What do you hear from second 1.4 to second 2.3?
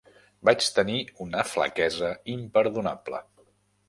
flaquesa